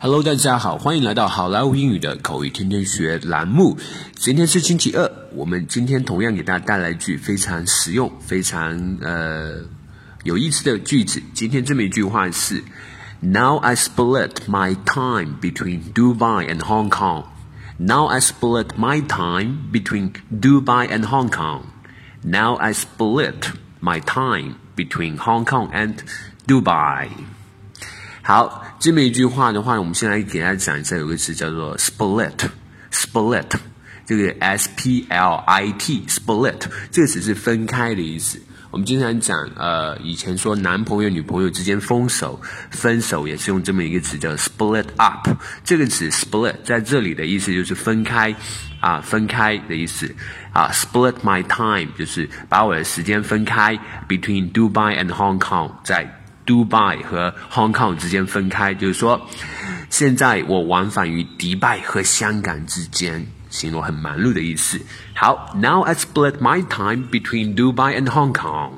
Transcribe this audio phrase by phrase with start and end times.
[0.00, 3.76] Hello，大家好，欢迎来到好莱坞英语的口语天天学栏目。
[4.14, 9.56] 今天是星期二，我们今天同样给大家带来一句非常实用、非常呃
[10.22, 11.20] 有意思的句子。
[11.34, 12.62] 今天这么一句话是：
[13.18, 17.24] Now I split my time between Dubai and Hong Kong.
[17.76, 21.62] Now I split my time between Dubai and Hong Kong.
[22.22, 23.50] Now I split
[23.80, 25.96] my time between Hong Kong and
[26.46, 27.08] Dubai.
[28.25, 33.49] 好，这么一句话的话，我们先来给大家讲一下，有个词叫做 split，split，
[34.05, 36.55] 这个 s p l i t，split
[36.89, 38.41] 这个词是分开的意思。
[38.71, 42.39] 我们经常讲，呃，以前说男朋友女朋友之间分手，
[42.71, 45.27] 分手也是用这么一个词叫 split up。
[45.65, 48.33] 这个词 split 在这里的意思就是分开，
[48.79, 50.15] 啊，分开的意思。
[50.53, 53.77] 啊，split my time 就是把我的时间分开
[54.07, 59.28] ，between Dubai and Hong Kong，在 Dubai 和 Hong Kong 之间分开，就是说，
[59.90, 64.80] 现在我往返于迪拜和香港之间，形容很忙碌的意思。
[65.14, 68.72] 好，Now I split my time between Dubai and Hong Kong。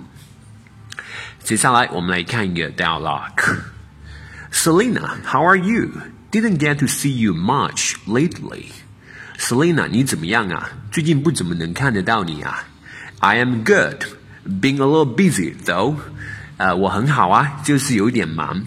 [1.44, 5.91] 接下来我们来看一个 dialogue。Selena, how are you?
[6.33, 8.66] Didn't get to see you much lately.
[9.38, 10.70] Selena，你怎么样啊？
[10.91, 12.64] 最近不怎么能看得到你啊。
[13.20, 14.05] I am good,
[14.44, 15.96] being a little busy though.
[16.56, 18.64] 呃，我很好啊，就是有点忙。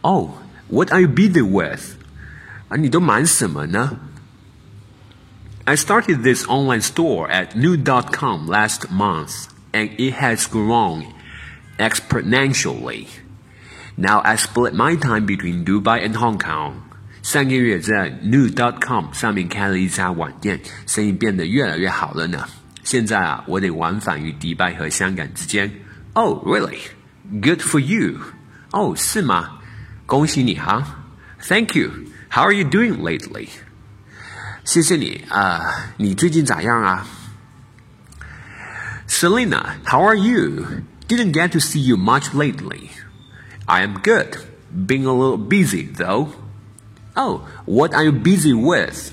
[0.00, 0.30] Oh,
[0.68, 1.96] what are you busy with?
[2.68, 3.98] 啊，你都忙什么呢？
[5.66, 11.04] I started this online store at new.com last month, and it has grown
[11.78, 13.06] exponentially.
[13.96, 16.74] Now I split my time between Dubai and Hong Kong.
[17.22, 22.46] 上个月在 new.com 上面开了一家网店，生意变得越来越好了呢。
[22.82, 25.72] 现在啊，我得往返于迪拜和香港之间。
[26.14, 26.80] Oh, really?
[27.40, 28.20] Good for you.
[28.70, 29.58] 哦，是吗？
[30.06, 31.04] 恭喜你哈。
[31.40, 31.90] Thank you.
[32.30, 33.48] How are you doing lately?
[34.64, 37.06] 谢谢你啊，你最近咋样啊？
[39.06, 40.82] Selena, how are you?
[41.06, 42.90] Didn't get to see you much lately.
[43.66, 44.38] I am good.
[44.70, 46.32] Being a little busy though.
[47.14, 49.12] Oh, what are you busy with?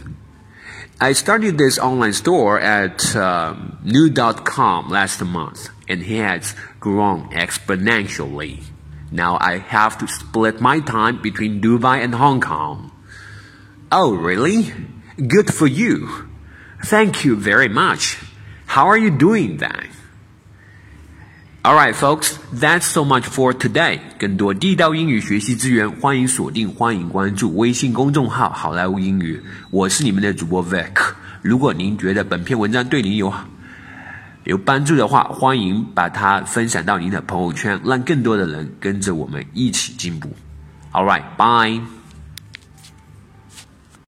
[0.98, 8.62] I started this online store at um, new.com last month and it has grown exponentially.
[9.12, 12.92] Now I have to split my time between Dubai and Hong Kong.
[13.92, 14.72] Oh, really?
[15.16, 16.30] Good for you.
[16.82, 18.18] Thank you very much.
[18.64, 19.58] How are you doing
[21.66, 23.98] All right, folks, that's so much for today.
[24.20, 29.42] 更多地道英语学习资源，欢迎锁定，欢迎关注微信公众号“好莱坞英语”。
[29.72, 30.92] 我是你们的主播 Vic。
[31.42, 33.34] 如果您觉得本篇文章对您有
[34.44, 40.30] 有帮助的话，欢迎把它分享到您的朋友圈，让更多的人跟着我们一起进步。
[40.92, 41.82] All right, bye.